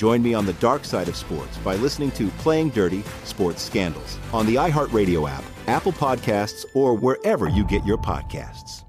[0.00, 4.16] Join me on the dark side of sports by listening to Playing Dirty Sports Scandals
[4.32, 8.84] on the iHeartRadio app, Apple Podcasts, or wherever you get your podcasts.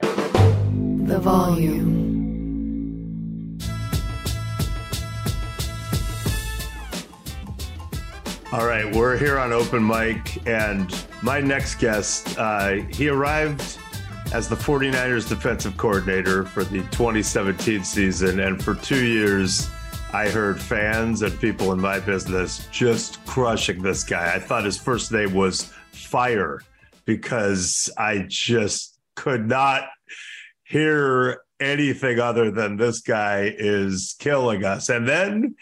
[0.00, 2.00] The volume.
[8.50, 13.78] All right, we're here on open mic, and my next guest, uh, he arrived
[14.32, 18.40] as the 49ers defensive coordinator for the 2017 season.
[18.40, 19.68] And for two years,
[20.12, 24.34] I heard fans and people in my business just crushing this guy.
[24.34, 26.60] I thought his first name was Fire
[27.04, 29.88] because I just could not
[30.64, 34.88] hear anything other than this guy is killing us.
[34.88, 35.56] And then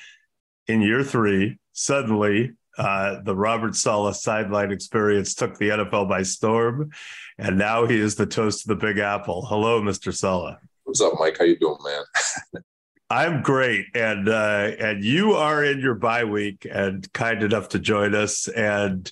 [0.66, 6.90] in year three, suddenly uh, the Robert Saleh sideline experience took the NFL by storm,
[7.38, 9.46] and now he is the toast of the Big Apple.
[9.46, 10.14] Hello, Mr.
[10.14, 10.56] Saleh.
[10.84, 11.38] What's up, Mike?
[11.38, 12.62] How you doing, man?
[13.10, 17.78] I'm great, and uh, and you are in your bye week and kind enough to
[17.78, 18.48] join us.
[18.48, 19.10] And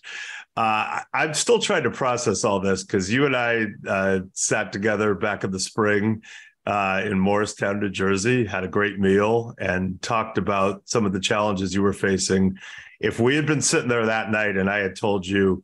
[0.56, 5.14] uh, I'm still trying to process all this because you and I uh, sat together
[5.14, 6.22] back in the spring
[6.66, 11.20] uh, in Morristown, New Jersey, had a great meal, and talked about some of the
[11.20, 12.58] challenges you were facing
[13.00, 15.62] if we had been sitting there that night and I had told you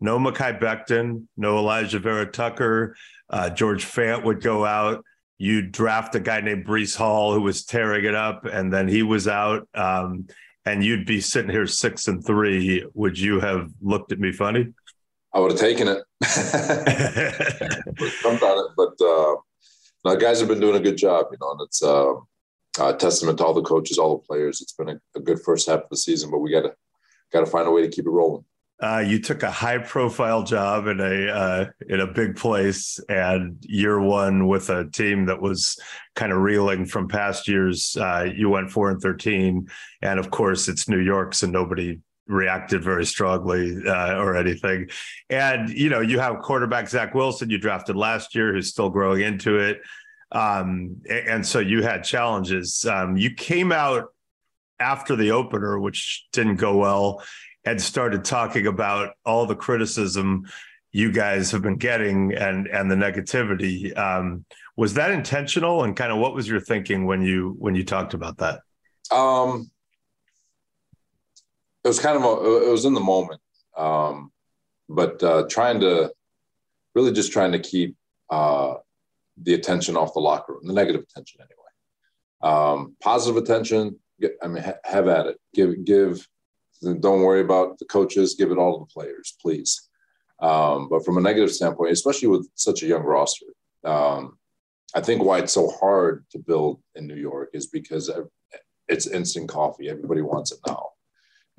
[0.00, 2.96] no Mekhi Becton, no Alijah Vera-Tucker,
[3.30, 5.04] uh, George Fant would go out.
[5.38, 9.02] You draft a guy named Breece Hall who was tearing it up, and then he
[9.02, 9.68] was out.
[9.74, 10.28] Um,
[10.64, 12.84] and you'd be sitting here six and three.
[12.94, 14.72] Would you have looked at me funny?
[15.32, 16.02] I would have taken it.
[18.22, 19.36] Jumped on it, but uh,
[20.04, 22.14] no, guys have been doing a good job, you know, and it's uh,
[22.78, 24.60] uh, testament to all the coaches, all the players.
[24.60, 26.72] It's been a, a good first half of the season, but we got to
[27.32, 28.44] got to find a way to keep it rolling.
[28.82, 33.56] Uh, you took a high profile job in a uh, in a big place, and
[33.62, 35.78] year one with a team that was
[36.14, 37.96] kind of reeling from past years.
[37.98, 39.66] Uh, you went four and thirteen,
[40.02, 44.90] and of course it's New York, so nobody reacted very strongly uh, or anything.
[45.30, 49.22] And you know you have quarterback Zach Wilson you drafted last year, who's still growing
[49.22, 49.80] into it.
[50.32, 52.84] Um, and so you had challenges.
[52.84, 54.08] Um, you came out
[54.78, 57.22] after the opener, which didn't go well,
[57.66, 60.46] and started talking about all the criticism
[60.92, 63.96] you guys have been getting and and the negativity.
[63.98, 64.46] Um,
[64.76, 65.82] was that intentional?
[65.84, 68.60] And kind of what was your thinking when you when you talked about that?
[69.10, 69.70] Um,
[71.84, 73.40] it was kind of a, it was in the moment,
[73.76, 74.32] um,
[74.88, 76.12] but uh, trying to
[76.94, 77.96] really just trying to keep
[78.30, 78.74] uh,
[79.42, 81.66] the attention off the locker room, the negative attention anyway.
[82.42, 83.98] Um, positive attention,
[84.42, 85.36] I mean, ha- have at it.
[85.54, 86.26] Give, give.
[86.82, 88.34] Don't worry about the coaches.
[88.34, 89.88] Give it all to the players, please.
[90.40, 93.46] Um, but from a negative standpoint, especially with such a young roster,
[93.84, 94.38] um,
[94.94, 98.10] I think why it's so hard to build in New York is because
[98.88, 99.88] it's instant coffee.
[99.88, 100.90] Everybody wants it now,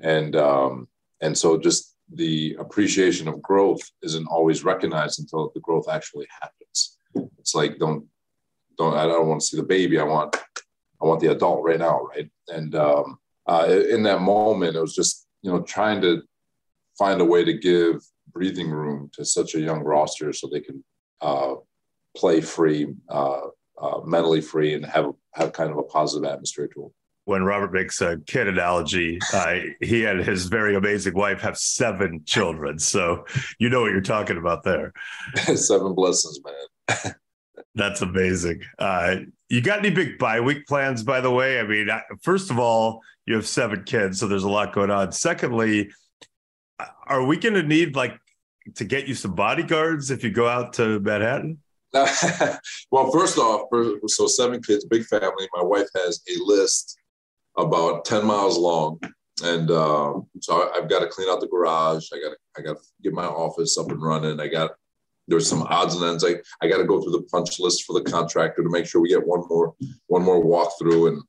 [0.00, 0.88] and um,
[1.20, 6.96] and so just the appreciation of growth isn't always recognized until the growth actually happens.
[7.38, 8.06] It's like don't
[8.78, 9.98] don't I don't want to see the baby.
[9.98, 10.36] I want
[11.00, 12.30] I want the adult right now, right?
[12.48, 16.22] And um, uh, in that moment, it was just you know trying to
[16.98, 18.02] find a way to give
[18.32, 20.84] breathing room to such a young roster so they can
[21.20, 21.54] uh,
[22.16, 23.40] play free, uh,
[23.80, 26.90] uh mentally free, and have have kind of a positive atmosphere to them
[27.28, 32.22] when Robert makes a kid analogy, uh, he and his very amazing wife have seven
[32.24, 32.78] children.
[32.78, 33.26] So
[33.58, 34.94] you know what you're talking about there.
[35.36, 37.14] seven blessings, man.
[37.74, 38.62] That's amazing.
[38.78, 39.16] Uh,
[39.48, 41.58] you got any big bye week plans, by the way?
[41.58, 41.88] I mean,
[42.22, 45.12] first of all, you have seven kids, so there's a lot going on.
[45.12, 45.90] Secondly,
[47.06, 48.18] are we going to need like
[48.74, 51.58] to get you some bodyguards if you go out to Manhattan?
[52.90, 53.68] well, first off,
[54.06, 55.48] so seven kids, big family.
[55.54, 56.98] My wife has a list
[57.56, 59.00] about ten miles long,
[59.42, 62.08] and uh, so I've got to clean out the garage.
[62.12, 64.38] I got I got to get my office up and running.
[64.38, 64.72] I got
[65.28, 66.24] there's some odds and ends.
[66.24, 69.00] I, I got to go through the punch list for the contractor to make sure
[69.00, 69.74] we get one more
[70.06, 71.22] one more walkthrough, and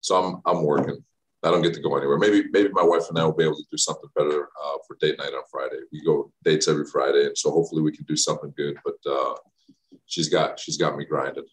[0.00, 1.02] so I'm I'm working.
[1.42, 2.18] I don't get to go anywhere.
[2.18, 4.96] Maybe maybe my wife and I will be able to do something better uh, for
[5.00, 5.80] date night on Friday.
[5.92, 8.76] We go dates every Friday, and so hopefully we can do something good.
[8.84, 9.34] But uh,
[10.06, 11.44] she's got she's got me grinding.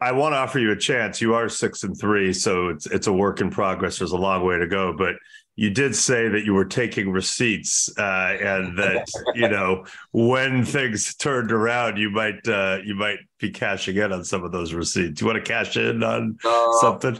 [0.00, 1.22] I want to offer you a chance.
[1.22, 3.98] You are six and three, so it's it's a work in progress.
[3.98, 5.14] There's a long way to go, but
[5.56, 11.14] you did say that you were taking receipts, uh, and that you know when things
[11.14, 15.20] turned around, you might uh, you might be cashing in on some of those receipts.
[15.20, 17.18] You want to cash in on uh, something?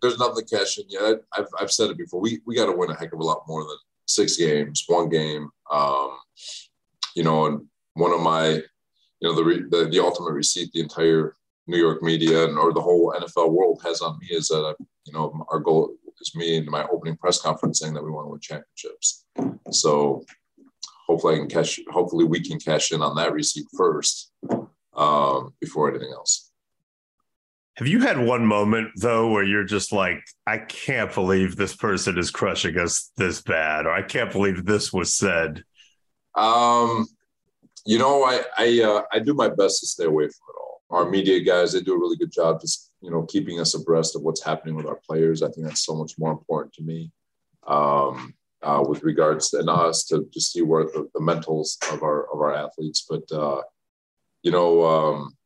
[0.00, 1.22] There's nothing to cash in yet.
[1.32, 2.20] I've I've said it before.
[2.20, 3.76] We we got to win a heck of a lot more than
[4.06, 5.48] six games, one game.
[5.70, 6.18] Um,
[7.16, 8.62] you know, and one of my, you
[9.22, 11.34] know, the the, the ultimate receipt the entire
[11.66, 15.12] New York media and or the whole NFL world has on me is that you
[15.12, 15.94] know our goal
[16.34, 19.24] me in my opening press conference saying that we want to win championships.
[19.70, 20.24] So
[21.06, 21.80] hopefully I can cash.
[21.90, 24.32] Hopefully we can cash in on that receipt first
[24.96, 26.50] um, before anything else.
[27.76, 32.18] Have you had one moment though where you're just like, I can't believe this person
[32.18, 35.62] is crushing us this bad, or I can't believe this was said?
[36.34, 37.06] Um,
[37.86, 40.82] you know, I I uh, I do my best to stay away from it all.
[40.90, 44.16] Our media guys, they do a really good job just you know, keeping us abreast
[44.16, 45.42] of what's happening with our players.
[45.42, 47.12] I think that's so much more important to me
[47.66, 52.32] um, uh, with regards to us to, to see where the, the mentals of our
[52.32, 53.06] of our athletes.
[53.08, 53.62] But uh,
[54.42, 55.36] you know, um,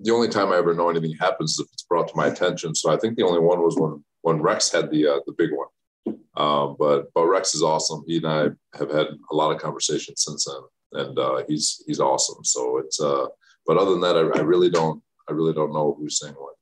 [0.00, 2.74] the only time I ever know anything happens is if it's brought to my attention.
[2.74, 5.50] So I think the only one was when when Rex had the uh, the big
[5.52, 6.18] one.
[6.36, 8.04] Um, but but Rex is awesome.
[8.06, 8.42] He and I
[8.78, 12.44] have had a lot of conversations since then, and uh, he's he's awesome.
[12.44, 13.26] So it's uh,
[13.66, 15.02] but other than that, I, I really don't
[15.32, 16.54] I really don't know who's saying what.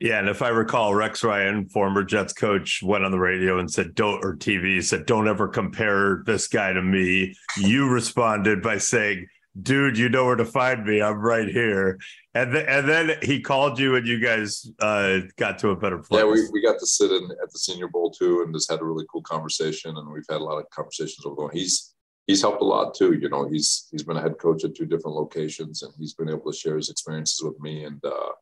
[0.00, 3.70] Yeah, and if I recall, Rex Ryan, former Jets coach, went on the radio and
[3.70, 8.78] said, "Don't," or TV said, "Don't ever compare this guy to me." You responded by
[8.78, 9.26] saying,
[9.62, 11.00] "Dude, you know where to find me.
[11.00, 11.98] I'm right here."
[12.34, 15.98] And th- and then he called you, and you guys uh, got to a better
[15.98, 16.20] place.
[16.20, 18.80] Yeah, we, we got to sit in at the Senior Bowl too, and just had
[18.80, 19.96] a really cool conversation.
[19.96, 21.58] And we've had a lot of conversations over the.
[21.58, 21.93] He's
[22.26, 23.12] he's helped a lot too.
[23.14, 26.28] You know, he's he's been a head coach at two different locations, and he's been
[26.28, 28.32] able to share his experiences with me, and uh,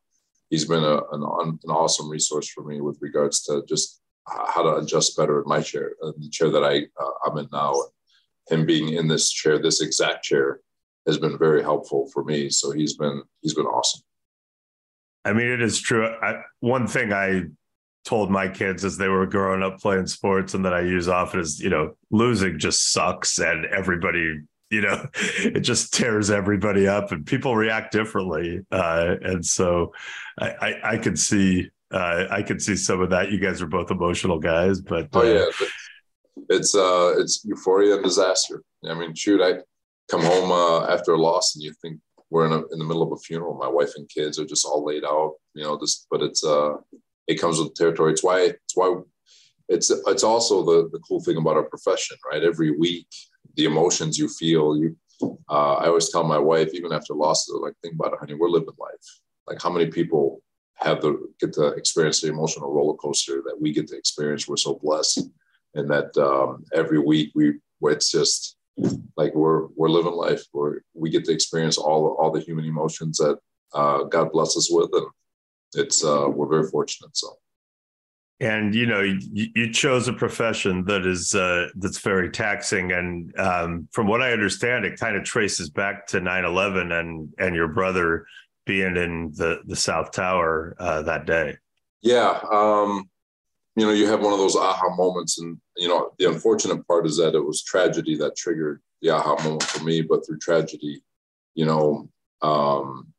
[0.49, 1.23] he's been a, an,
[1.63, 5.61] an awesome resource for me with regards to just how to adjust better in my
[5.61, 7.73] chair, uh, the chair that I uh, I'm in now.
[7.73, 10.59] And him being in this chair, this exact chair,
[11.05, 12.49] has been very helpful for me.
[12.49, 14.01] So he's been he's been awesome.
[15.25, 16.05] I mean, it is true.
[16.05, 17.43] I, one thing I
[18.03, 21.39] told my kids as they were growing up playing sports and that I use often
[21.39, 27.11] is, you know, losing just sucks and everybody, you know, it just tears everybody up
[27.11, 28.65] and people react differently.
[28.71, 29.93] Uh, and so
[30.39, 33.31] I, I, I could see, uh, I could see some of that.
[33.31, 35.09] You guys are both emotional guys, but.
[35.13, 35.45] Oh, yeah.
[35.61, 35.65] Uh,
[36.49, 38.63] it's, uh, it's euphoria and disaster.
[38.85, 39.59] I mean, shoot, I
[40.11, 41.99] come home uh, after a loss and you think
[42.29, 43.53] we're in, a, in the middle of a funeral.
[43.53, 46.73] My wife and kids are just all laid out, you know, just, but it's, uh,
[47.27, 48.13] it comes with territory.
[48.13, 49.01] It's why it's why
[49.69, 52.43] it's it's also the the cool thing about our profession, right?
[52.43, 53.07] Every week,
[53.55, 54.95] the emotions you feel, you.
[55.49, 58.49] Uh, I always tell my wife, even after losses, like think about it, honey, we're
[58.49, 59.21] living life.
[59.47, 60.41] Like how many people
[60.75, 64.47] have the get to experience the emotional roller coaster that we get to experience?
[64.47, 65.29] We're so blessed,
[65.75, 68.57] and that um, every week we it's just
[69.17, 70.41] like we're we're living life.
[70.53, 73.37] We're we get to experience all all the human emotions that
[73.73, 75.07] uh, God bless us with, and
[75.75, 77.15] it's uh, we're very fortunate.
[77.15, 77.37] So,
[78.39, 83.37] and you know, you, you chose a profession that is uh, that's very taxing, and
[83.39, 87.67] um, from what I understand, it kind of traces back to 9-11 and and your
[87.67, 88.25] brother
[88.65, 91.57] being in the the South Tower uh, that day.
[92.01, 93.09] Yeah, um,
[93.75, 97.05] you know, you have one of those aha moments, and you know, the unfortunate part
[97.05, 100.01] is that it was tragedy that triggered the aha moment for me.
[100.01, 101.01] But through tragedy,
[101.55, 102.09] you know,
[102.41, 103.13] um,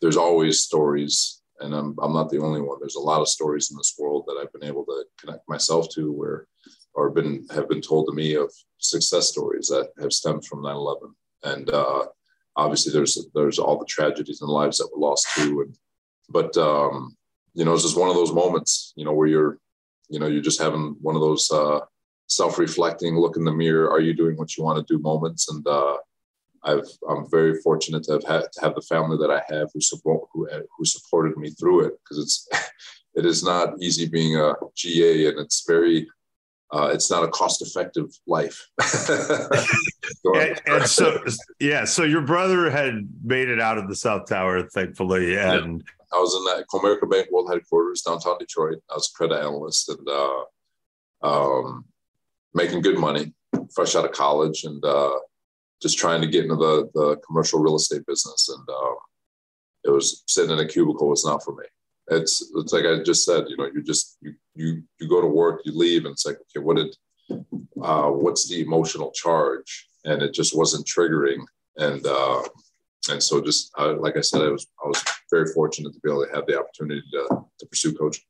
[0.00, 2.78] there's always stories and I'm, I'm not the only one.
[2.80, 5.88] There's a lot of stories in this world that I've been able to connect myself
[5.94, 6.46] to where,
[6.94, 11.12] or been, have been told to me of success stories that have stemmed from 9-11.
[11.44, 12.06] And uh,
[12.56, 15.62] obviously there's, there's all the tragedies and lives that were lost too.
[15.62, 15.76] And,
[16.28, 17.16] but, um,
[17.54, 19.58] you know, it's just one of those moments, you know, where you're,
[20.08, 21.80] you know, you're just having one of those uh,
[22.28, 25.50] self-reflecting, look in the mirror, are you doing what you want to do moments?
[25.50, 25.96] And, uh,
[26.66, 29.80] I've, I'm very fortunate to have had to have the family that I have who
[29.80, 32.48] support who, who supported me through it because it's
[33.14, 36.06] it is not easy being a GA and it's very
[36.72, 38.68] uh, it's not a cost effective life.
[40.24, 41.22] and, and, so,
[41.60, 45.36] yeah, so your brother had made it out of the South Tower, thankfully.
[45.38, 46.16] And yeah.
[46.16, 48.78] I was in that Comerica Bank World Headquarters, downtown Detroit.
[48.90, 50.42] I was a credit analyst and uh,
[51.22, 51.84] um,
[52.52, 53.32] making good money,
[53.72, 55.14] fresh out of college, and uh,
[55.82, 58.48] just trying to get into the, the commercial real estate business.
[58.48, 58.96] And um,
[59.84, 61.64] it was sitting in a cubicle was not for me
[62.08, 65.26] it's it's like I just said, you know, you just you you you go to
[65.26, 66.96] work, you leave, and it's like, okay, what did
[67.82, 69.88] uh, what's the emotional charge?
[70.04, 71.44] And it just wasn't triggering,
[71.76, 72.42] and uh,
[73.10, 76.10] and so just uh, like I said, I was I was very fortunate to be
[76.10, 78.24] able to have the opportunity to to pursue coaching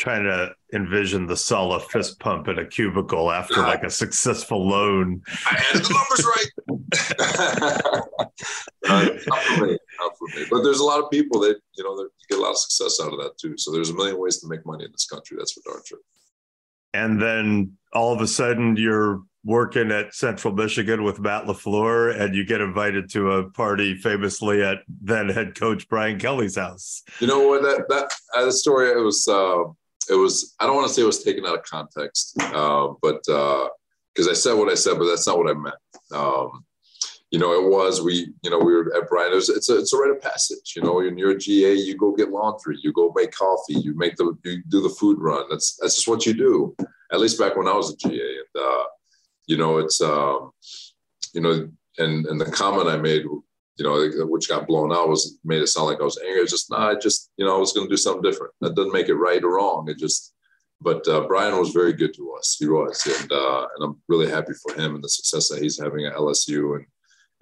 [0.00, 5.20] trying to envision the Saleh fist pump in a cubicle after like a successful loan.
[5.46, 6.24] I had the numbers
[8.88, 9.20] right.
[9.26, 10.46] not for me, not for me.
[10.50, 12.98] But there's a lot of people that you know that get a lot of success
[13.04, 13.58] out of that too.
[13.58, 15.36] So there's a million ways to make money in this country.
[15.38, 15.98] That's for darn sure.
[16.94, 22.34] And then all of a sudden you're working at Central Michigan with Matt LaFleur and
[22.34, 27.02] you get invited to a party famously at then head coach Brian Kelly's house.
[27.20, 29.64] You know what that that, that story it was uh,
[30.10, 33.22] it was I don't want to say it was taken out of context, uh, but
[33.24, 35.74] because uh, I said what I said, but that's not what I meant.
[36.12, 36.64] Um,
[37.30, 39.32] you know, it was we, you know, we were at Brian.
[39.32, 40.74] It was, it's a it's a rite of passage.
[40.74, 43.96] You know, when you're a GA, you go get laundry, you go make coffee, you
[43.96, 45.44] make the you do the food run.
[45.48, 46.74] That's that's just what you do.
[47.12, 48.84] At least back when I was a GA, and uh,
[49.46, 50.50] you know, it's um,
[51.32, 53.24] you know, and and the comment I made
[53.80, 56.42] you know, which got blown out was made it sound like I was angry.
[56.42, 58.52] It's just, nah, I just, you know, I was going to do something different.
[58.60, 59.88] That doesn't make it right or wrong.
[59.88, 60.34] It just,
[60.82, 62.56] but uh, Brian was very good to us.
[62.58, 65.80] He was, and uh, and I'm really happy for him and the success that he's
[65.80, 66.76] having at LSU.
[66.76, 66.86] And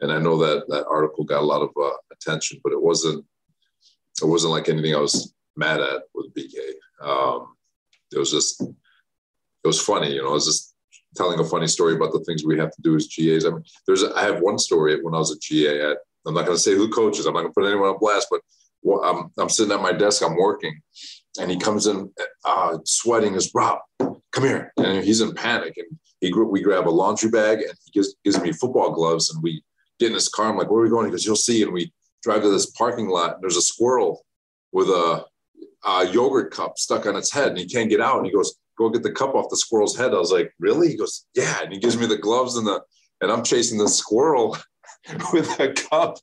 [0.01, 3.25] and I know that that article got a lot of uh, attention, but it wasn't
[4.23, 6.55] it wasn't like anything I was mad at with BK.
[7.03, 7.57] Um,
[8.13, 10.31] it was just it was funny, you know.
[10.31, 10.75] I was just
[11.17, 13.45] telling a funny story about the things we have to do as GAs.
[13.45, 15.99] I mean, there's I have one story when I was a GA at
[16.29, 17.27] I'm not going to say who coaches.
[17.27, 18.41] I'm not going to put anyone on blast, but
[19.03, 20.81] I'm, I'm sitting at my desk, I'm working,
[21.41, 22.13] and he comes in
[22.45, 23.35] uh, sweating.
[23.35, 25.75] Is Rob, come here, and he's in panic.
[25.77, 29.43] And he we grab a laundry bag, and he gives gives me football gloves, and
[29.43, 29.63] we
[29.99, 30.51] get in his car.
[30.51, 31.07] I'm like, where are we going?
[31.07, 31.63] He goes, you'll see.
[31.63, 31.93] And we
[32.23, 33.35] drive to this parking lot.
[33.35, 34.25] And there's a squirrel
[34.71, 35.25] with a,
[35.85, 38.19] a yogurt cup stuck on its head, and he can't get out.
[38.19, 40.15] And he goes, go get the cup off the squirrel's head.
[40.15, 40.89] I was like, really?
[40.89, 41.63] He goes, yeah.
[41.63, 42.81] And he gives me the gloves and the
[43.21, 44.57] and I'm chasing the squirrel
[45.33, 46.19] with a cup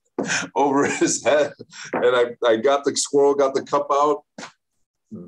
[0.55, 1.53] over his head.
[1.93, 4.23] And I, I got the squirrel, got the cup out,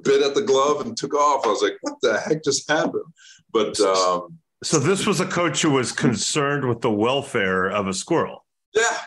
[0.04, 1.46] bit at the glove, and took off.
[1.46, 3.06] I was like, what the heck just happened?
[3.52, 7.94] But um, so this was a coach who was concerned with the welfare of a
[7.94, 8.46] squirrel.
[8.74, 8.98] Yeah.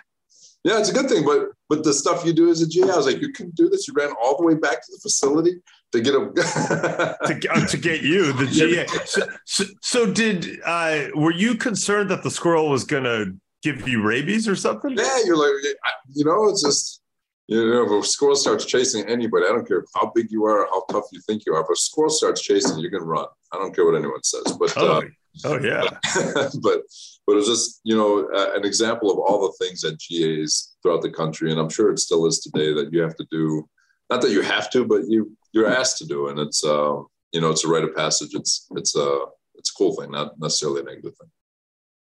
[0.63, 1.25] Yeah, it's a good thing.
[1.25, 3.71] But but the stuff you do as a GA, I was like, you can do
[3.71, 3.89] this.
[3.89, 5.55] You ran all the way back to the facility
[5.93, 8.87] to get a to, uh, to get you the GA.
[9.07, 13.87] So, so, so did uh, were you concerned that the squirrel was going to give
[13.89, 14.97] you rabies or something?
[14.97, 15.77] Yeah, you're like,
[16.15, 17.03] you know, it's just,
[17.49, 20.67] you know, if a squirrel starts chasing anybody, I don't care how big you are,
[20.67, 21.63] how tough you think you are.
[21.63, 23.27] If a squirrel starts chasing, you can run.
[23.53, 24.57] I don't care what anyone says.
[24.59, 25.03] But oh, uh,
[25.45, 25.83] oh yeah.
[26.63, 26.83] but
[27.27, 31.03] but it's just you know uh, an example of all the things that GAs throughout
[31.03, 33.69] the country, and I'm sure it still is today that you have to do.
[34.09, 36.99] Not that you have to, but you you're asked to do, and it's uh,
[37.33, 38.31] you know it's a rite of passage.
[38.33, 39.25] It's it's a
[39.57, 41.31] it's a cool thing, not necessarily a negative thing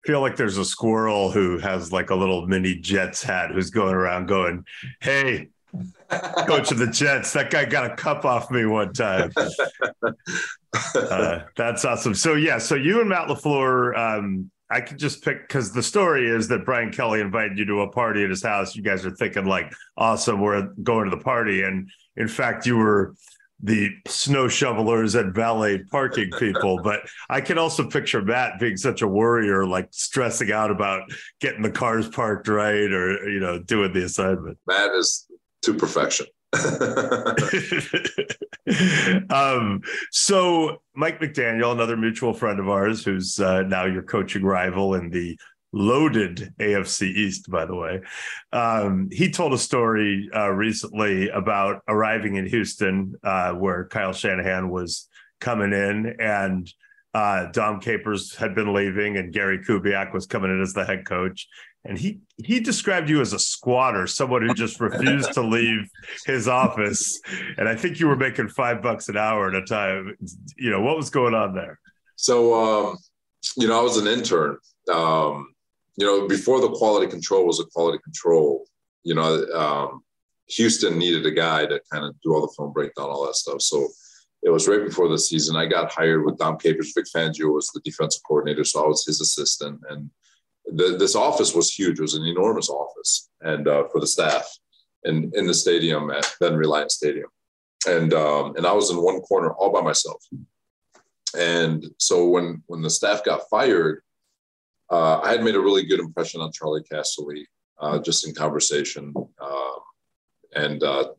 [0.05, 3.95] feel like there's a squirrel who has like a little mini Jets hat who's going
[3.95, 4.65] around going,
[5.01, 5.49] Hey,
[6.47, 9.33] coach of the Jets, that guy got a cup off me one time.
[10.95, 12.15] uh, that's awesome.
[12.15, 16.29] So, yeah, so you and Matt LaFleur, um, I could just pick because the story
[16.29, 18.75] is that Brian Kelly invited you to a party at his house.
[18.75, 21.63] You guys are thinking, like, awesome, we're going to the party.
[21.63, 23.15] And in fact, you were
[23.63, 26.81] the snow shovelers and valet parking people.
[26.83, 27.01] But
[27.31, 31.03] I can also picture Matt being such a worrier, like stressing out about
[31.41, 34.59] getting the cars parked right or, you know, doing the assignment.
[34.67, 35.27] Matt is
[35.63, 36.27] to perfection.
[39.31, 44.95] um, so Mike McDaniel, another mutual friend of ours, who's uh, now your coaching rival
[44.95, 45.39] in the
[45.73, 48.01] loaded AFC East, by the way.
[48.53, 54.71] Um, he told a story uh, recently about arriving in Houston, uh, where Kyle Shanahan
[54.71, 55.09] was
[55.41, 56.71] coming in, and
[57.15, 61.07] uh, Dom Capers had been leaving, and Gary Kubiak was coming in as the head
[61.07, 61.49] coach.
[61.85, 65.89] And he he described you as a squatter, someone who just refused to leave
[66.27, 67.21] his office.
[67.59, 70.17] And I think you were making five bucks an hour at a time.
[70.57, 71.81] You know what was going on there?
[72.15, 72.99] So, um,
[73.57, 74.59] you know, I was an intern.
[74.93, 75.52] Um,
[75.97, 78.65] you know, before the quality control was a quality control,
[79.05, 80.03] you know, um,
[80.49, 83.61] Houston needed a guy to kind of do all the film breakdown, all that stuff.
[83.61, 83.89] So
[84.43, 85.57] it was right before the season.
[85.57, 86.93] I got hired with Dom Capers.
[86.95, 89.81] Vic Fangio was the defensive coordinator, so I was his assistant.
[89.89, 90.11] And
[90.67, 91.99] the, this office was huge.
[91.99, 94.49] It was an enormous office, and uh, for the staff,
[95.05, 97.29] and in the stadium at Ben Reliant Stadium,
[97.87, 100.23] and um, and I was in one corner all by myself.
[101.39, 104.03] And so when when the staff got fired,
[104.93, 107.45] uh, I had made a really good impression on Charley Casserly,
[107.81, 109.79] uh, just in conversation, um,
[110.55, 111.13] and uh,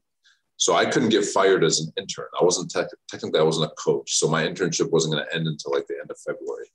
[0.58, 2.28] so I couldn't get fired as an intern.
[2.40, 5.48] I wasn't te- technically I wasn't a coach, so my internship wasn't going to end
[5.48, 6.68] until like the end of February.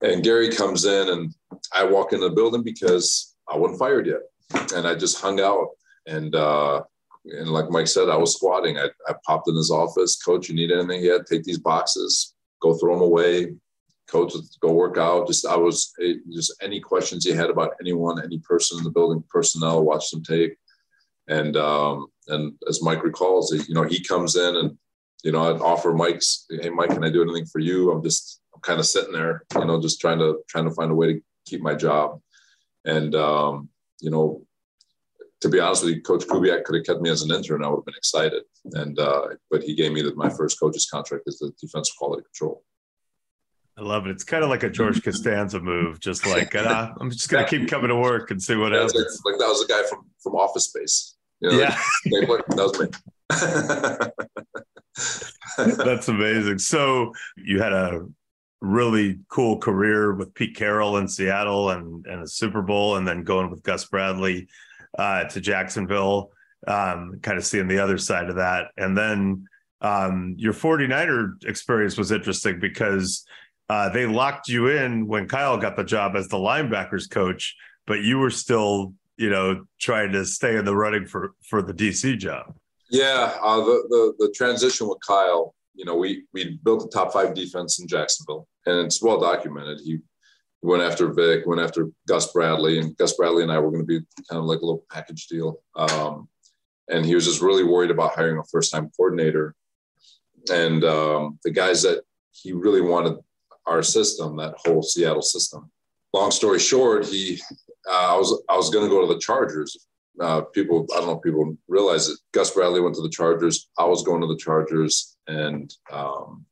[0.00, 1.34] And Gary comes in, and
[1.74, 4.22] I walk into the building because I wasn't fired yet,
[4.74, 5.68] and I just hung out.
[6.06, 6.82] And uh,
[7.26, 8.78] and like Mike said, I was squatting.
[8.78, 10.16] I, I popped in his office.
[10.16, 11.04] Coach, you need anything?
[11.04, 13.54] Yeah, take these boxes, go throw them away.
[14.08, 15.26] Coach, go work out.
[15.26, 18.90] Just I was eh, just any questions he had about anyone, any person in the
[18.90, 20.56] building, personnel, watch some tape.
[21.28, 24.76] And um, and as Mike recalls, you know, he comes in and
[25.22, 27.92] you know, I'd offer Mike's, hey Mike, can I do anything for you?
[27.92, 30.90] I'm just I'm kind of sitting there, you know, just trying to trying to find
[30.90, 32.20] a way to keep my job.
[32.84, 33.68] And um,
[34.00, 34.42] you know,
[35.40, 37.64] to be honest with you, Coach Kubiak could have kept me as an intern.
[37.64, 38.42] I would have been excited.
[38.72, 42.24] And uh, but he gave me the, my first coach's contract as the defensive quality
[42.24, 42.64] control.
[43.78, 44.10] I love it.
[44.10, 47.68] It's kind of like a George Costanza move, just like uh, I'm just gonna keep
[47.68, 48.94] coming to work and see what happens.
[48.94, 51.16] Like, like, that was a guy from from Office Space.
[51.40, 51.78] You know, yeah,
[52.28, 52.88] like, that was me.
[55.84, 56.58] That's amazing.
[56.58, 58.06] So you had a
[58.60, 63.24] really cool career with Pete Carroll in Seattle and and a Super Bowl, and then
[63.24, 64.48] going with Gus Bradley
[64.98, 66.30] uh, to Jacksonville,
[66.68, 68.66] um, kind of seeing the other side of that.
[68.76, 69.46] And then
[69.80, 73.24] um, your 49er experience was interesting because
[73.72, 78.02] uh, they locked you in when Kyle got the job as the linebackers coach, but
[78.02, 82.18] you were still, you know, trying to stay in the running for for the DC
[82.18, 82.54] job.
[82.90, 87.14] Yeah, uh, the, the the transition with Kyle, you know, we we built a top
[87.14, 89.80] five defense in Jacksonville, and it's well documented.
[89.82, 90.00] He
[90.60, 94.00] went after Vic, went after Gus Bradley, and Gus Bradley and I were going to
[94.00, 95.62] be kind of like a little package deal.
[95.76, 96.28] Um,
[96.90, 99.54] and he was just really worried about hiring a first time coordinator.
[100.52, 103.16] And um, the guys that he really wanted
[103.66, 105.70] our system, that whole Seattle system.
[106.12, 107.40] Long story short, he,
[107.88, 109.86] uh, I was, I was going to go to the Chargers.
[110.20, 112.18] Uh, people, I don't know if people realize it.
[112.32, 113.70] Gus Bradley went to the Chargers.
[113.78, 116.44] I was going to the Chargers, and um,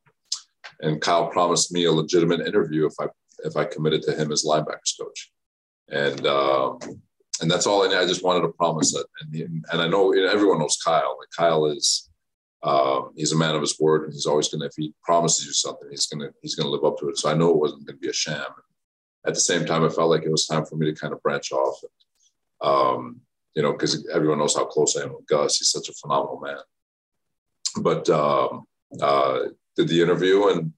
[0.80, 3.06] and Kyle promised me a legitimate interview if I
[3.44, 5.30] if I committed to him as linebackers coach.
[5.90, 6.78] And um,
[7.40, 9.06] and that's all I, I just wanted to promise that.
[9.20, 11.18] And, and I know everyone knows Kyle.
[11.18, 12.09] Like Kyle is
[12.62, 15.46] um, he's a man of his word, and he's always going to if he promises
[15.46, 17.18] you something, he's going to he's going to live up to it.
[17.18, 18.44] So I know it wasn't going to be a sham.
[19.26, 21.22] At the same time, I felt like it was time for me to kind of
[21.22, 21.78] branch off.
[21.82, 23.20] And, um,
[23.54, 25.58] you know, because everyone knows how close I am with Gus.
[25.58, 26.58] He's such a phenomenal man.
[27.82, 28.64] But um,
[29.00, 29.40] uh,
[29.76, 30.72] did the interview, and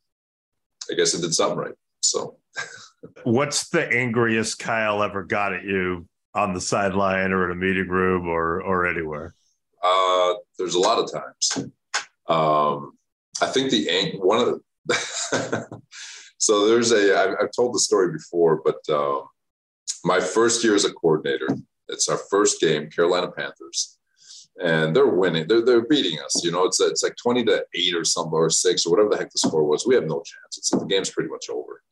[0.91, 1.75] I guess it did something right.
[2.01, 2.39] So
[3.25, 7.89] What's the angriest Kyle ever got at you on the sideline or in a meeting
[7.89, 9.35] room or or anywhere?
[9.83, 11.71] Uh, there's a lot of times.
[12.29, 12.93] Um,
[13.41, 15.81] I think the one of the
[16.39, 19.23] so there's a I've, I've told the story before, but uh,
[20.05, 21.49] my first year as a coordinator,
[21.89, 23.99] it's our first game, Carolina Panthers,
[24.63, 25.49] and they're winning.
[25.49, 26.45] They're they're beating us.
[26.45, 29.19] You know, it's it's like twenty to eight or something or six or whatever the
[29.19, 29.87] heck the score was.
[29.87, 30.59] We have no chance.
[30.59, 31.83] It's the game's pretty much over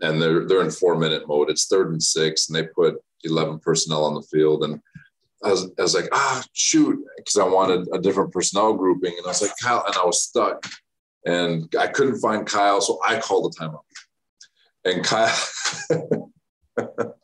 [0.00, 1.50] and they're they're in four minute mode.
[1.50, 4.64] It's third and six, and they put eleven personnel on the field.
[4.64, 4.80] And
[5.44, 9.26] I was, I was like, ah, shoot, because I wanted a different personnel grouping, and
[9.26, 10.66] I was like, Kyle, and I was stuck,
[11.26, 13.84] and I couldn't find Kyle, so I called the timeout,
[14.84, 16.30] and Kyle.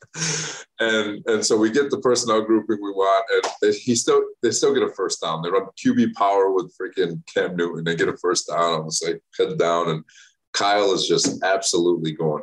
[0.80, 4.50] and and so we get the personnel grouping we want, and they, he still they
[4.50, 5.42] still get a first down.
[5.42, 7.84] They run QB power with freaking Cam Newton.
[7.84, 8.80] They get a first down.
[8.80, 10.04] I'm like head down, and
[10.52, 12.42] Kyle is just absolutely going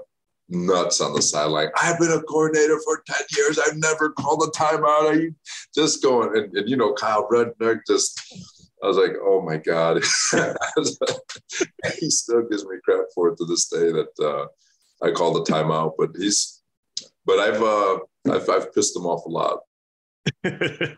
[0.49, 1.69] nuts on the sideline.
[1.81, 3.59] I've been a coordinator for 10 years.
[3.59, 5.21] I've never called a timeout.
[5.21, 5.35] You
[5.75, 6.37] just going?
[6.37, 8.19] And, and you know, Kyle Redneck just,
[8.83, 9.97] I was like, oh my God.
[11.99, 14.47] he still gives me crap for it to this day that uh,
[15.05, 16.61] I called a timeout, but he's,
[17.25, 17.99] but I've, uh,
[18.31, 19.59] I've, I've pissed him off a lot.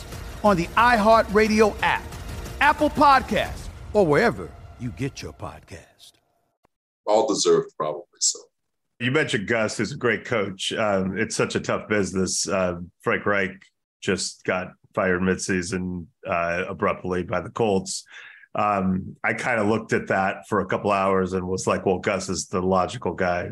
[0.43, 2.03] on the iHeartRadio app,
[2.59, 4.49] Apple Podcasts, or wherever
[4.79, 6.13] you get your podcast.
[7.05, 8.39] All deserved, probably so.
[8.99, 10.71] You mentioned Gus, who's a great coach.
[10.73, 12.47] Um, it's such a tough business.
[12.47, 13.61] Uh, Frank Reich
[14.01, 18.03] just got fired midseason uh, abruptly by the Colts.
[18.53, 21.99] Um, I kind of looked at that for a couple hours and was like, well,
[21.99, 23.51] Gus is the logical guy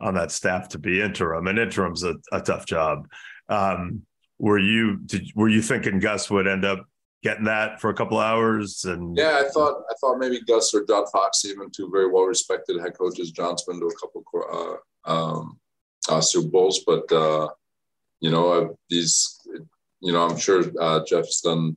[0.00, 3.06] on that staff to be interim, and interim's a, a tough job.
[3.48, 4.02] Um,
[4.38, 6.86] were you did, were you thinking Gus would end up
[7.22, 8.84] getting that for a couple hours?
[8.84, 12.24] And yeah, I thought I thought maybe Gus or John Fox, even two very well
[12.24, 13.32] respected head coaches.
[13.32, 14.24] John's been to a couple
[15.06, 15.58] uh, um,
[16.08, 17.48] uh, Super Bowls, but uh,
[18.20, 19.38] you know these
[20.00, 21.76] you know, I'm sure uh, Jeff's done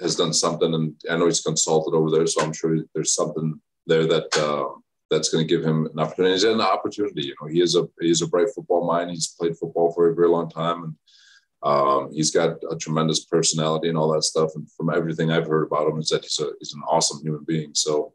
[0.00, 3.60] has done something, and I know he's consulted over there, so I'm sure there's something
[3.86, 4.78] there that uh,
[5.10, 6.34] that's going to give him an opportunity.
[6.34, 7.26] He's an opportunity.
[7.26, 9.10] You know, he is a he's a bright football mind.
[9.10, 10.94] He's played football for a very long time, and
[11.64, 14.50] um, he's got a tremendous personality and all that stuff.
[14.54, 17.44] And from everything I've heard about him, is that he's a he's an awesome human
[17.44, 17.74] being.
[17.74, 18.12] So.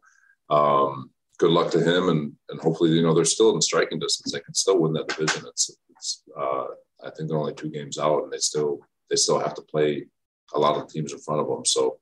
[0.48, 1.10] Um,
[1.40, 4.32] good luck to him, and and hopefully, you know, they're still in striking distance.
[4.32, 5.44] They can still win that division.
[5.46, 6.64] It's, it's uh,
[7.04, 10.06] I think they're only two games out, and they still they still have to play
[10.54, 11.64] a lot of teams in front of them.
[11.64, 11.98] So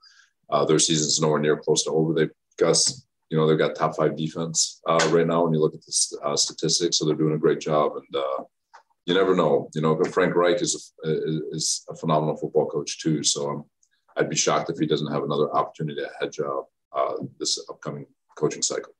[0.50, 2.12] uh, their season's nowhere near close to over.
[2.14, 5.74] They've Gus, you know, they've got top five defense uh, right now when you look
[5.74, 6.98] at the uh, statistics.
[6.98, 8.44] So they're doing a great job, and uh,
[9.08, 9.68] you never know.
[9.74, 11.10] You know, but Frank Reich is a,
[11.50, 13.24] is a phenomenal football coach too.
[13.24, 13.64] So I'm,
[14.16, 18.06] I'd be shocked if he doesn't have another opportunity at head job uh, this upcoming
[18.36, 18.92] coaching cycle.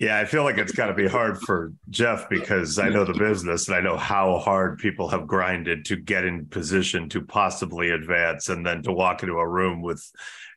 [0.00, 3.14] Yeah, I feel like it's got to be hard for Jeff because I know the
[3.14, 7.90] business and I know how hard people have grinded to get in position to possibly
[7.90, 10.04] advance and then to walk into a room with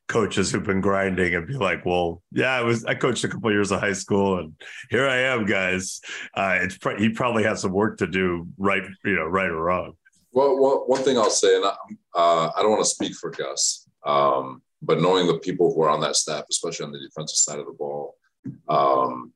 [0.08, 3.50] coaches who've been grinding and be like, "Well, yeah, I was I coached a couple
[3.50, 4.54] of years of high school and
[4.90, 6.02] here I am, guys."
[6.34, 8.84] Uh, it's he probably has some work to do, right?
[9.04, 9.94] You know, right or wrong.
[10.32, 11.76] Well, well one thing I'll say, and I,
[12.16, 15.90] uh, I don't want to speak for Gus, um, but knowing the people who are
[15.90, 18.16] on that staff, especially on the defensive side of the ball
[18.70, 19.34] um,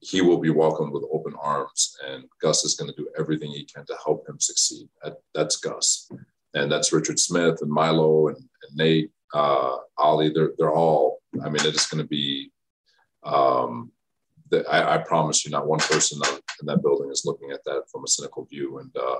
[0.00, 1.96] he will be welcomed with open arms.
[2.06, 4.88] And Gus is going to do everything he can to help him succeed.
[5.02, 6.10] That, that's Gus.
[6.54, 10.32] And that's Richard Smith and Milo and, and Nate, uh, Ollie.
[10.32, 12.50] They're, they're all, I mean, it is going to be,
[13.24, 13.90] um,
[14.50, 16.20] the, I, I, promise you, not one person
[16.60, 18.78] in that building is looking at that from a cynical view.
[18.78, 19.18] And, uh,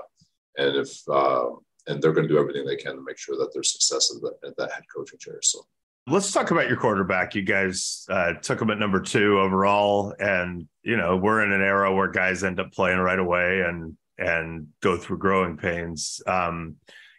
[0.57, 1.49] and if, uh,
[1.87, 4.21] and they're going to do everything they can to make sure that there's success at
[4.21, 5.39] that, at that head coaching chair.
[5.41, 5.65] So
[6.07, 7.33] Let's talk about your quarterback.
[7.33, 11.63] You guys uh, took him at number two overall, and you know we're in an
[11.63, 16.21] era where guys end up playing right away and and go through growing pains.
[16.27, 16.75] Um,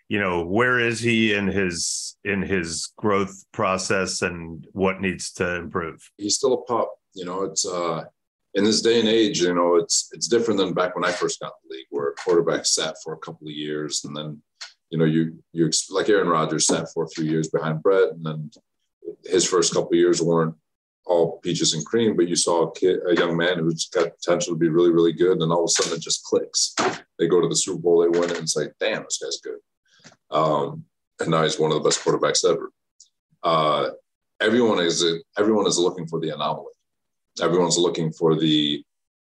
[0.08, 5.56] you know, where is he in his in his growth process, and what needs to
[5.56, 6.10] improve?
[6.16, 6.92] He's still a pup.
[7.14, 8.04] You know, it's uh,
[8.54, 9.40] in this day and age.
[9.40, 12.08] You know, it's it's different than back when I first got in the league, where
[12.08, 14.40] a quarterback sat for a couple of years, and then
[14.90, 18.50] you know you you like Aaron Rodgers sat for few years behind Brett, and then
[19.24, 20.54] his first couple years weren't
[21.06, 24.54] all peaches and cream, but you saw a kid, a young man who's got potential
[24.54, 26.74] to be really, really good, and then all of a sudden it just clicks.
[27.18, 29.40] They go to the Super Bowl, they win it, and it's like, damn, this guy's
[29.40, 29.58] good.
[30.30, 30.84] Um,
[31.20, 32.70] and now he's one of the best quarterbacks ever.
[33.42, 33.90] Uh,
[34.40, 35.04] everyone is
[35.38, 36.72] everyone is looking for the anomaly.
[37.40, 38.82] Everyone's looking for the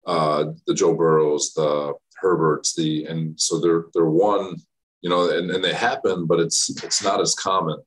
[0.06, 4.56] uh, the Joe Burrows, the Herberts, the and so they're they're one,
[5.02, 7.78] you know, and, and they happen, but it's it's not as common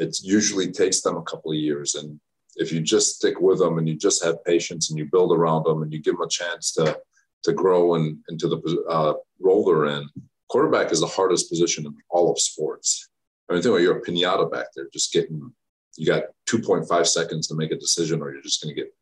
[0.00, 1.94] it usually takes them a couple of years.
[1.94, 2.18] And
[2.56, 5.64] if you just stick with them and you just have patience and you build around
[5.64, 6.98] them and you give them a chance to
[7.42, 10.06] to grow and into the uh, role they're in,
[10.50, 13.08] quarterback is the hardest position in all of sports.
[13.48, 15.52] I mean, think about you're a pinata back there, just getting
[15.96, 18.92] you got 2.5 seconds to make a decision, or you're just going to get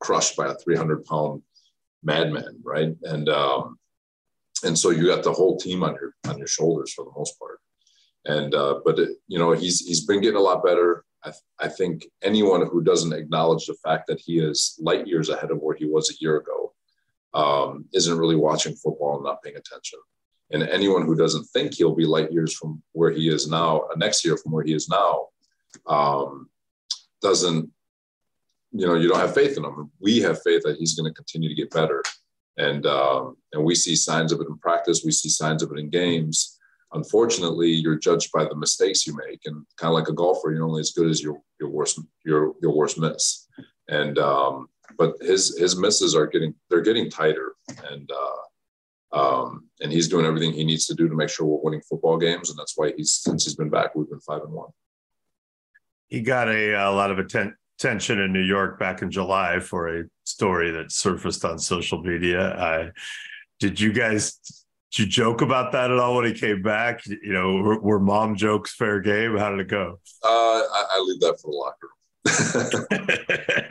[0.00, 1.42] crushed by a 300 pound
[2.02, 2.94] madman, right?
[3.02, 3.78] And um,
[4.64, 7.38] and so you got the whole team on your on your shoulders for the most
[7.38, 7.60] part.
[8.24, 11.04] And uh, but it, you know he's he's been getting a lot better.
[11.24, 15.50] I, I think anyone who doesn't acknowledge the fact that he is light years ahead
[15.50, 16.74] of where he was a year ago
[17.34, 19.98] um, isn't really watching football and not paying attention.
[20.52, 23.96] And anyone who doesn't think he'll be light years from where he is now, uh,
[23.96, 25.26] next year from where he is now,
[25.86, 26.48] um,
[27.20, 27.70] doesn't,
[28.72, 29.90] you know, you don't have faith in him.
[30.00, 32.02] We have faith that he's going to continue to get better,
[32.58, 35.02] and um, and we see signs of it in practice.
[35.04, 36.58] We see signs of it in games.
[36.92, 40.64] Unfortunately, you're judged by the mistakes you make, and kind of like a golfer, you're
[40.64, 43.48] only as good as your your worst your your worst miss.
[43.88, 47.54] And um, but his his misses are getting they're getting tighter,
[47.90, 48.42] and uh,
[49.12, 52.18] um, and he's doing everything he needs to do to make sure we're winning football
[52.18, 54.70] games, and that's why he's since he's been back, we've been five and one.
[56.08, 60.00] He got a, a lot of atten- attention in New York back in July for
[60.00, 62.40] a story that surfaced on social media.
[62.40, 62.90] Uh,
[63.60, 64.38] did you guys
[64.92, 67.04] did you joke about that at all when he came back?
[67.06, 69.36] You know, were, were mom jokes fair game?
[69.36, 70.00] How did it go?
[70.22, 71.96] Uh, I, I leave that for the locker room.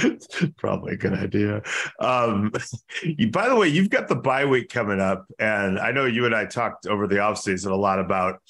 [0.56, 1.62] Probably a good idea.
[2.00, 2.50] Um,
[3.30, 6.34] by the way, you've got the bye week coming up, and I know you and
[6.34, 8.40] I talked over the offseason a lot about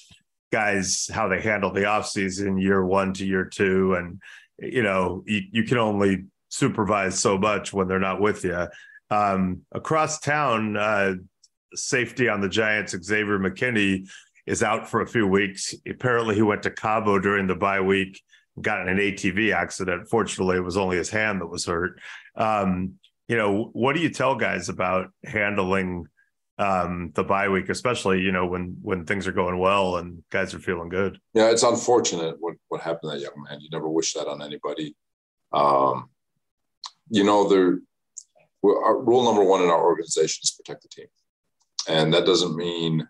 [0.53, 4.21] guys how they handle the offseason year one to year two, and
[4.59, 8.67] you know you, you can only supervise so much when they're not with you.
[9.11, 11.15] Um, across town, uh,
[11.75, 14.09] safety on the Giants, Xavier McKinney
[14.47, 15.75] is out for a few weeks.
[15.89, 18.21] Apparently, he went to Cabo during the bye week
[18.61, 20.09] got in an ATV accident.
[20.09, 22.01] Fortunately, it was only his hand that was hurt.
[22.37, 22.95] Um,
[23.29, 26.07] you know, what do you tell guys about handling
[26.59, 30.55] um, the bye week, especially you know when when things are going well and guys
[30.55, 31.19] are feeling good?
[31.35, 33.61] Yeah, it's unfortunate what what happened to that young man.
[33.61, 34.95] You never wish that on anybody.
[35.53, 36.11] Um,
[37.09, 37.81] you know, there.
[38.63, 41.07] rule number one in our organization is protect the team,
[41.89, 43.07] and that doesn't mean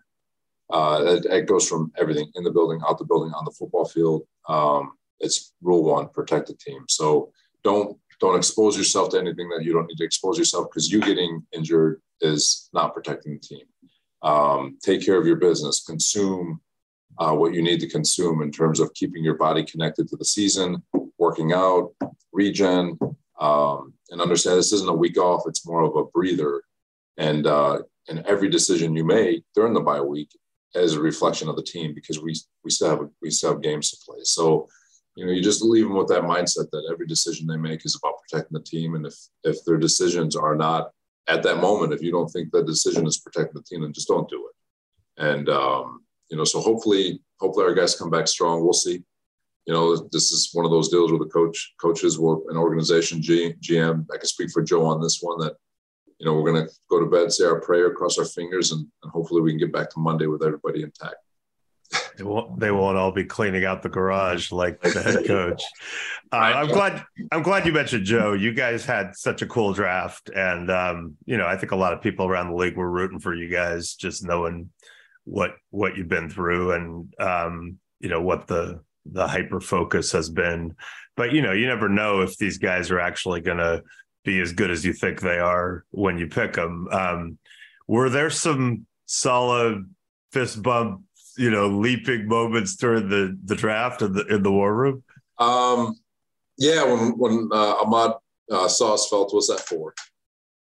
[0.71, 3.85] uh, it, it, goes from everything in the building, out the building, on the football
[3.85, 4.23] field.
[4.47, 6.83] Um, it's rule one protect the team.
[6.89, 7.31] So
[7.63, 11.01] don't don't expose yourself to anything that you don't need to expose yourself because you
[11.01, 13.65] getting injured is not protecting the team.
[14.21, 15.83] Um, take care of your business.
[15.85, 16.61] Consume
[17.17, 20.25] uh, what you need to consume in terms of keeping your body connected to the
[20.25, 20.81] season
[21.17, 21.93] working out
[22.31, 22.97] regen
[23.39, 25.43] um, and understand this isn't a week off.
[25.45, 26.63] It's more of a breather.
[27.17, 30.29] And uh, and every decision you make during the bye week
[30.73, 33.91] is a reflection of the team because we we still have we still have games
[33.91, 34.19] to play.
[34.23, 34.67] So
[35.15, 37.99] you know, you just leave them with that mindset that every decision they make is
[38.01, 38.95] about protecting the team.
[38.95, 40.91] And if if their decisions are not
[41.27, 44.07] at that moment, if you don't think the decision is protecting the team, then just
[44.07, 45.23] don't do it.
[45.23, 48.63] And um, you know, so hopefully, hopefully our guys come back strong.
[48.63, 49.03] We'll see.
[49.67, 53.21] You know, this is one of those deals where the coach coaches will an organization
[53.21, 54.05] G, GM.
[54.11, 55.55] I can speak for Joe on this one that
[56.19, 58.85] you know we're going to go to bed, say our prayer, cross our fingers, and,
[59.03, 61.15] and hopefully we can get back to Monday with everybody intact.
[62.17, 65.63] They won't, they won't all be cleaning out the garage like the head coach.
[66.31, 67.03] Uh, I'm glad.
[67.31, 68.33] I'm glad you mentioned Joe.
[68.33, 71.93] You guys had such a cool draft, and um, you know, I think a lot
[71.93, 74.69] of people around the league were rooting for you guys, just knowing
[75.25, 80.29] what what you've been through, and um, you know what the the hyper focus has
[80.29, 80.75] been.
[81.15, 83.83] But you know, you never know if these guys are actually going to
[84.23, 86.87] be as good as you think they are when you pick them.
[86.91, 87.37] Um,
[87.87, 89.85] were there some solid
[90.31, 91.01] fist bump
[91.37, 95.03] you know leaping moments during the the draft in the in the war room?
[95.39, 95.95] Um,
[96.57, 98.15] yeah, when when uh, Ahmad
[98.51, 99.93] uh, saw us felt was at four,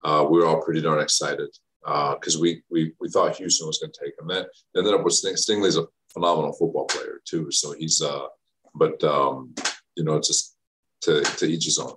[0.03, 1.49] uh, we were all pretty darn excited
[1.83, 4.27] because uh, we we we thought Houston was going to take him.
[4.27, 8.27] That ended up with Sting, Stingley's a phenomenal football player too, so he's uh,
[8.75, 9.53] but um,
[9.95, 10.55] you know just
[11.01, 11.95] to to each his own.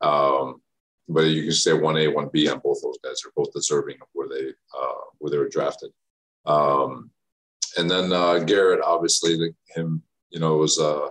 [0.00, 0.60] Um,
[1.08, 3.20] but you can say one A, one B on both those guys.
[3.22, 5.90] They're both deserving of where they uh, where they were drafted.
[6.44, 7.10] Um,
[7.78, 11.08] and then uh, Garrett, obviously, the, him, you know, was uh,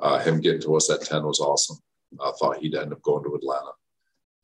[0.00, 1.78] uh, him getting to us at ten was awesome.
[2.20, 3.72] I thought he'd end up going to Atlanta,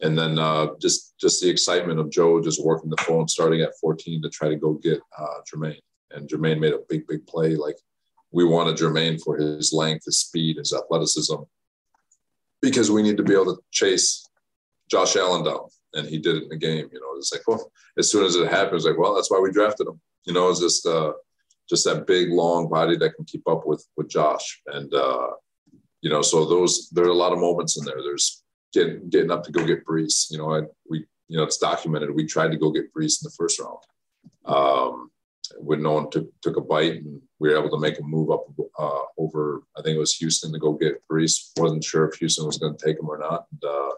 [0.01, 3.77] and then uh, just just the excitement of Joe just working the phone, starting at
[3.81, 5.81] fourteen to try to go get uh, Jermaine,
[6.11, 7.57] and Jermaine made a big big play.
[7.57, 7.77] Like
[8.31, 11.37] we wanted Jermaine for his length, his speed, his athleticism,
[12.61, 14.29] because we need to be able to chase
[14.91, 16.89] Josh Allen down, and he did it in the game.
[16.93, 19.53] You know, it's like well, as soon as it happened, like well, that's why we
[19.53, 20.01] drafted him.
[20.25, 21.13] You know, it's just uh,
[21.69, 24.61] just that big, long body that can keep up with with Josh.
[24.67, 25.31] And uh,
[26.01, 28.03] you know, so those there are a lot of moments in there.
[28.03, 30.31] There's getting getting up to go get Breece.
[30.31, 32.15] You know, I, we you know it's documented.
[32.15, 33.79] We tried to go get Breece in the first round.
[34.45, 35.11] Um,
[35.59, 38.31] when no one took took a bite, and we were able to make a move
[38.31, 38.45] up
[38.79, 39.63] uh, over.
[39.77, 41.51] I think it was Houston to go get Breece.
[41.57, 43.47] wasn't sure if Houston was going to take him or not.
[43.53, 43.91] And, uh,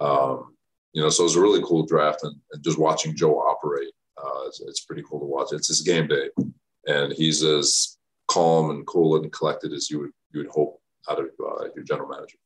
[0.00, 0.54] um,
[0.92, 3.92] you know, so it was a really cool draft, and, and just watching Joe operate,
[4.16, 5.48] uh, it's, it's, pretty cool to watch.
[5.52, 6.30] It's his game day,
[6.88, 11.18] and he's as calm and cool and collected as you would you would hope out
[11.18, 12.38] of uh, your general manager.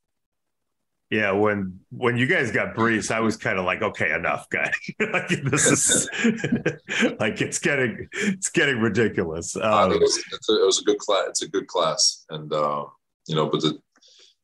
[1.11, 4.73] Yeah, when when you guys got Breece, I was kind of like, okay, enough, guy.
[5.13, 6.09] like this is
[7.21, 9.55] like it's getting it's getting ridiculous.
[9.57, 11.25] Um, it, was, a, it, was, a, good class.
[11.29, 12.87] It's a good class, and uh,
[13.27, 13.79] you know, but the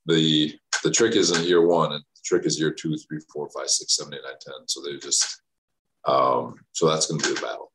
[0.05, 3.71] the the trick isn't year one, and the trick is year two, three, four, five,
[3.71, 4.67] six, seven, eight, nine, ten.
[4.67, 5.41] So they just
[6.05, 7.68] um, so that's going to be the battle.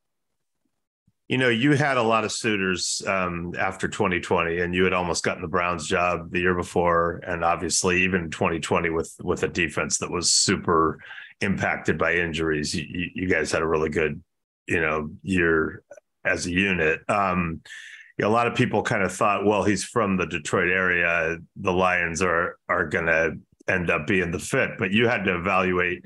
[1.33, 5.23] You know, you had a lot of suitors um, after 2020, and you had almost
[5.23, 9.97] gotten the Browns job the year before, and obviously even 2020 with with a defense
[9.97, 10.99] that was super
[11.41, 12.75] impacted by injuries.
[12.75, 14.21] You, you guys had a really good,
[14.67, 15.81] you know, year
[16.23, 17.01] as a unit.
[17.09, 17.61] Um,
[18.21, 22.21] a lot of people kind of thought, well, he's from the Detroit area, the Lions
[22.21, 26.05] are are going to end up being the fit, but you had to evaluate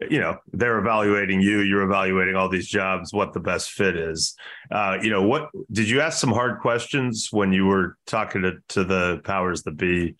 [0.00, 4.36] you know they're evaluating you you're evaluating all these jobs what the best fit is.
[4.70, 8.52] Uh, you know what did you ask some hard questions when you were talking to,
[8.68, 10.14] to the powers that be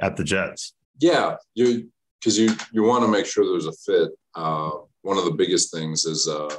[0.00, 0.74] at the jets?
[1.00, 4.10] Yeah you because you you want to make sure there's a fit.
[4.34, 4.70] Uh,
[5.02, 6.54] one of the biggest things is uh,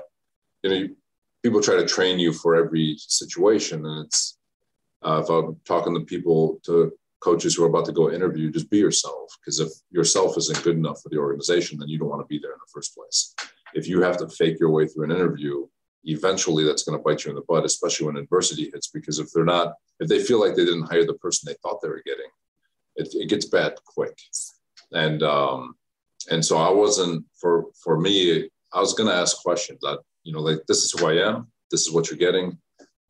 [0.64, 0.96] you know you,
[1.44, 4.38] people try to train you for every situation and it's
[5.06, 8.70] uh, if i'm talking to people to coaches who are about to go interview, just
[8.70, 9.32] be yourself.
[9.40, 12.40] Because if yourself isn't good enough for the organization, then you don't want to be
[12.40, 13.34] there in the first place.
[13.74, 15.68] If you have to fake your way through an interview,
[16.06, 18.88] eventually that's going to bite you in the butt, especially when adversity hits.
[18.88, 21.82] Because if they're not, if they feel like they didn't hire the person they thought
[21.82, 22.30] they were getting,
[22.96, 24.18] it, it gets bad quick.
[24.94, 25.76] And um,
[26.30, 28.50] and so I wasn't for for me.
[28.74, 29.80] I was going to ask questions.
[29.86, 31.48] I, you know, like this is who I am.
[31.72, 32.58] This is what you're getting.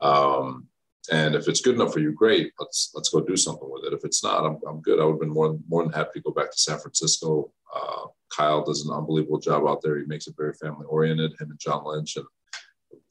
[0.01, 0.67] Um,
[1.11, 2.51] and if it's good enough for you, great.
[2.59, 3.93] Let's let's go do something with it.
[3.93, 4.99] If it's not, I'm, I'm good.
[4.99, 7.51] I would have been more more than happy to go back to San Francisco.
[7.73, 9.97] Uh, Kyle does an unbelievable job out there.
[9.97, 11.31] He makes it very family oriented.
[11.39, 12.25] Him and John Lynch and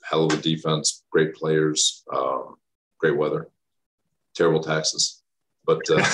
[0.02, 2.56] hell of a defense, great players, um,
[2.98, 3.48] great weather,
[4.34, 5.22] terrible taxes.
[5.66, 5.96] But, uh,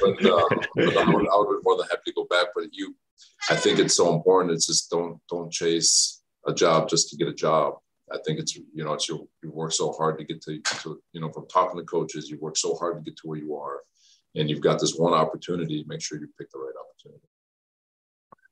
[0.00, 2.48] but, uh, but I, would, I would be more than happy to go back.
[2.54, 2.96] But you,
[3.50, 4.54] I think it's so important.
[4.54, 7.74] It's just don't don't chase a job just to get a job.
[8.12, 11.00] I think it's you know it's you, you work so hard to get to, to
[11.12, 13.56] you know from talking to coaches you work so hard to get to where you
[13.56, 13.80] are
[14.34, 17.24] and you've got this one opportunity make sure you pick the right opportunity.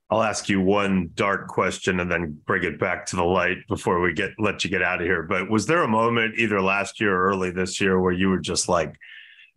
[0.09, 4.01] I'll ask you one dark question and then bring it back to the light before
[4.01, 5.25] we get let you get out of here.
[5.25, 8.39] But was there a moment either last year or early this year where you were
[8.39, 8.97] just like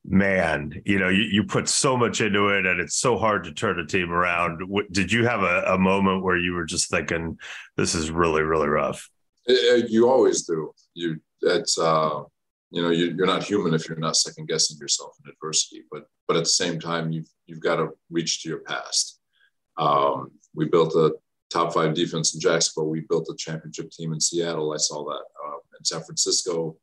[0.05, 3.53] man you know you, you put so much into it and it's so hard to
[3.53, 4.61] turn a team around.
[4.91, 7.37] Did you have a, a moment where you were just thinking
[7.77, 9.09] this is really really rough
[9.45, 10.71] it, you always do.
[10.93, 12.21] You it's uh,
[12.71, 15.83] you know you, are not human if you're not second guessing yourself in adversity.
[15.91, 19.19] But but at the same time, you've you've got to reach to your past.
[19.77, 21.13] Um, we built a
[21.49, 22.89] top five defense in Jacksonville.
[22.89, 24.73] We built a championship team in Seattle.
[24.73, 26.77] I saw that uh, in San Francisco.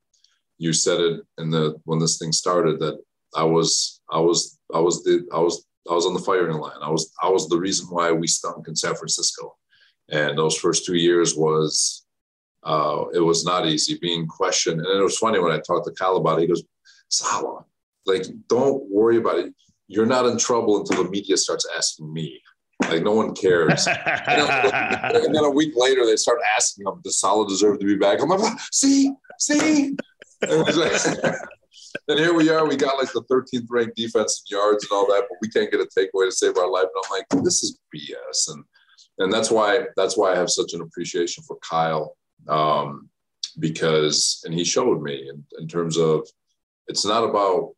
[0.58, 2.98] You said it in the when this thing started that
[3.34, 6.78] I was I was I was the I was I was on the firing line.
[6.82, 9.56] I was I was the reason why we stunk in San Francisco.
[10.08, 12.05] And those first two years was
[12.66, 14.80] uh, it was not easy being questioned.
[14.80, 16.64] And it was funny when I talked to Kyle about it, he goes,
[17.08, 17.64] Saleh,
[18.06, 19.54] like, don't worry about it.
[19.86, 22.42] You're not in trouble until the media starts asking me.
[22.82, 23.86] Like, no one cares.
[24.06, 28.20] and, then, a week later, they start asking him, does Saleh deserve to be back?
[28.20, 29.96] I'm like, see, see.
[30.42, 30.68] And,
[32.08, 32.68] and here we are.
[32.68, 35.70] We got like the 13th ranked defense in yards and all that, but we can't
[35.70, 36.84] get a takeaway to save our life.
[36.84, 38.52] And I'm like, this is BS.
[38.52, 38.62] And
[39.18, 42.14] and that's why that's why I have such an appreciation for Kyle
[42.48, 43.08] um,
[43.58, 46.26] because, and he showed me in, in terms of
[46.88, 47.72] it's not about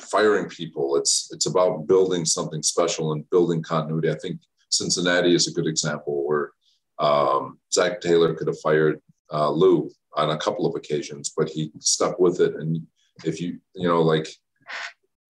[0.00, 0.96] firing people.
[0.96, 4.10] It's it's about building something special and building continuity.
[4.10, 4.40] I think
[4.70, 6.50] Cincinnati is a good example where
[6.98, 9.00] um, Zac Taylor could have fired
[9.32, 12.54] uh, Lou on a couple of occasions, but he stuck with it.
[12.54, 12.86] And
[13.24, 14.28] if you you know like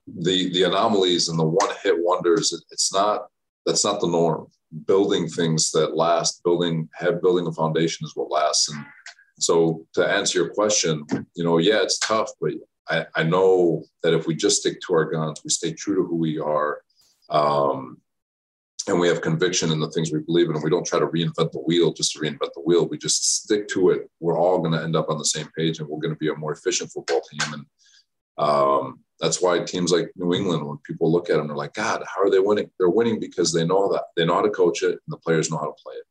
[0.06, 3.26] the the anomalies and the one hit wonders, it, it's not
[3.66, 4.48] that's not the norm
[4.86, 8.70] building things that last, building have building a foundation is what lasts.
[8.70, 8.84] And
[9.38, 11.04] so to answer your question,
[11.34, 12.52] you know, yeah, it's tough, but
[12.88, 16.02] I, I know that if we just stick to our guns, we stay true to
[16.04, 16.80] who we are,
[17.30, 17.98] um,
[18.88, 21.06] and we have conviction in the things we believe in, and we don't try to
[21.06, 22.88] reinvent the wheel just to reinvent the wheel.
[22.88, 24.10] We just stick to it.
[24.20, 26.28] We're all going to end up on the same page, and we're going to be
[26.28, 27.52] a more efficient football team.
[27.52, 27.66] And
[28.39, 32.05] Um, that's why teams like New England, when people look at them, they're like, God,
[32.07, 32.70] how are they winning?
[32.78, 35.51] They're winning because they know that they know how to coach it and the players
[35.51, 36.05] know how to play it.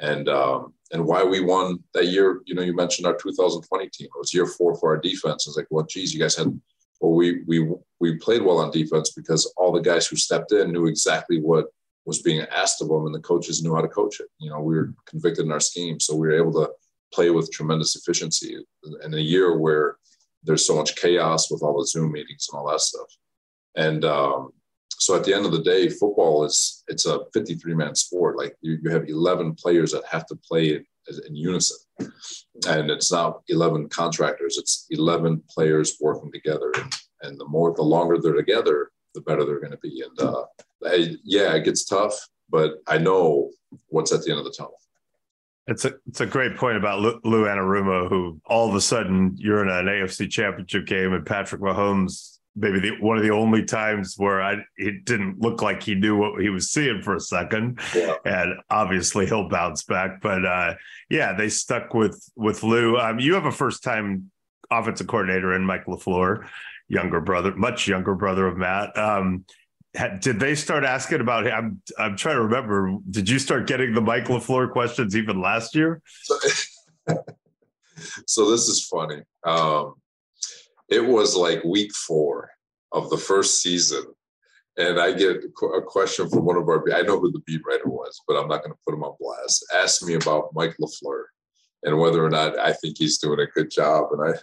[0.00, 4.06] And um, and why we won that year, you know, you mentioned our 2020 team.
[4.06, 5.46] It was year four for our defense.
[5.46, 6.58] It's like, well, geez, you guys had
[7.00, 7.68] well, we we
[7.98, 11.66] we played well on defense because all the guys who stepped in knew exactly what
[12.04, 14.26] was being asked of them, and the coaches knew how to coach it.
[14.38, 16.70] You know, we were convicted in our scheme, so we were able to
[17.12, 18.56] play with tremendous efficiency
[19.02, 19.96] in a year where
[20.42, 23.08] there's so much chaos with all the Zoom meetings and all that stuff.
[23.76, 24.52] And um,
[25.00, 28.36] so at the end of the day, football is it's a 53 man sport.
[28.36, 30.84] Like you, you have 11 players that have to play in,
[31.26, 31.78] in unison,
[32.68, 34.58] and it's not 11 contractors.
[34.58, 36.72] It's 11 players working together.
[37.22, 40.02] And, the more, the longer they're together, the better they're going to be.
[40.02, 40.44] And uh,
[40.86, 42.14] I, yeah, it gets tough,
[42.48, 43.50] but I know
[43.88, 44.76] what's at the end of the tunnel.
[45.66, 49.34] It's a it's a great point about Lou, Lou Anarumo, who all of a sudden
[49.36, 53.64] you're in an AFC Championship game and Patrick Mahomes maybe the, one of the only
[53.64, 57.20] times where I it didn't look like he knew what he was seeing for a
[57.20, 58.14] second, yeah.
[58.24, 60.20] and obviously he'll bounce back.
[60.20, 60.74] But uh,
[61.08, 62.98] yeah, they stuck with with Lou.
[62.98, 64.30] Um, you have a first time
[64.70, 66.46] offensive coordinator in Mike LaFleur,
[66.88, 68.96] younger brother, much younger brother of Matt.
[68.96, 69.44] Um,
[70.20, 71.52] did they start asking about him?
[71.52, 72.96] I'm, I'm trying to remember.
[73.10, 76.00] Did you start getting the Mike LaFleur questions even last year?
[76.22, 76.38] So,
[78.26, 79.22] so this is funny.
[79.44, 79.94] Um,
[80.88, 82.50] it was like week four
[82.92, 84.04] of the first season.
[84.76, 87.88] And I get a question from one of our, I know who the beat writer
[87.88, 89.64] was, but I'm not going to put him on blast.
[89.74, 91.24] Asked me about Mike LaFleur
[91.82, 94.06] and whether or not I think he's doing a good job.
[94.12, 94.38] And I,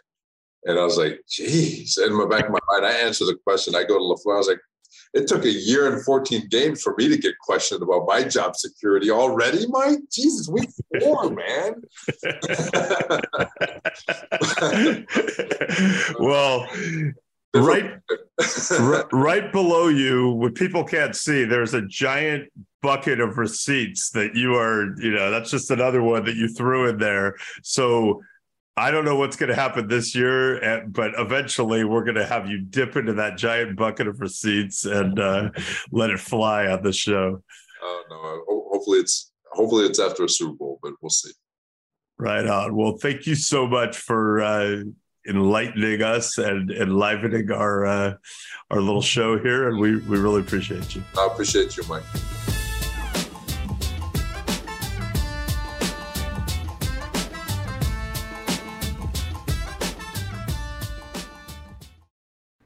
[0.66, 1.98] and I was like, geez.
[1.98, 3.76] In my back of my mind, I answer the question.
[3.76, 4.36] I go to LaFleur.
[4.36, 4.60] I was like,
[5.14, 8.56] it took a year and 14 games for me to get questioned about my job
[8.56, 10.00] security already, Mike.
[10.12, 10.70] Jesus, week
[11.02, 11.82] four, man.
[16.20, 16.68] well,
[17.54, 18.00] right,
[19.12, 22.52] right below you, what people can't see, there's a giant
[22.82, 26.88] bucket of receipts that you are, you know, that's just another one that you threw
[26.90, 27.36] in there.
[27.64, 28.22] So
[28.78, 32.28] I don't know what's going to happen this year, eh, but eventually we're going to
[32.28, 35.50] have you dip into that giant bucket of receipts and uh,
[35.92, 37.42] let it fly on the show.
[37.84, 41.32] Uh, no, hopefully it's hopefully it's after a Super Bowl, but we'll see.
[42.20, 42.76] Right on.
[42.76, 44.84] Well, thank you so much for uh,
[45.28, 48.14] enlightening us and enlivening our uh,
[48.70, 51.04] our little show here, and we we really appreciate you.
[51.18, 52.04] I appreciate you, Mike.